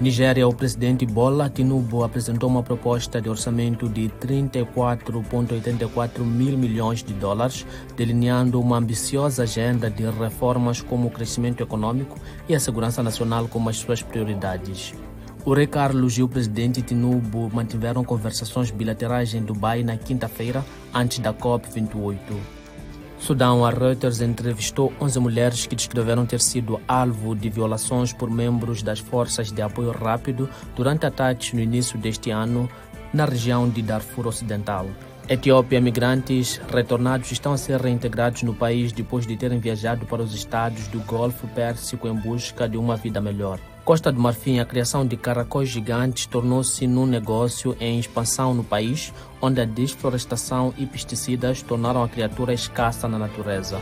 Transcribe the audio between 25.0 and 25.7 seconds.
mulheres